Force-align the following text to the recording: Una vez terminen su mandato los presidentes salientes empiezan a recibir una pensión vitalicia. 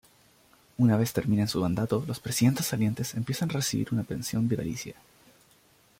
Una 0.79 0.97
vez 0.97 1.13
terminen 1.13 1.47
su 1.47 1.61
mandato 1.61 2.03
los 2.07 2.19
presidentes 2.19 2.65
salientes 2.65 3.13
empiezan 3.13 3.51
a 3.51 3.53
recibir 3.53 3.89
una 3.91 4.01
pensión 4.01 4.47
vitalicia. 4.49 4.95